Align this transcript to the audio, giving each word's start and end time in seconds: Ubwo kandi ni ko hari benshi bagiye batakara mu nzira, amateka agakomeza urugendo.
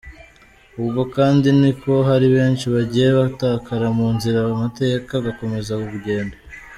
Ubwo 0.81 1.01
kandi 1.15 1.47
ni 1.59 1.71
ko 1.81 1.93
hari 2.09 2.27
benshi 2.35 2.65
bagiye 2.73 3.07
batakara 3.19 3.87
mu 3.97 4.07
nzira, 4.15 4.37
amateka 4.53 5.11
agakomeza 5.17 5.71
urugendo. 5.83 6.35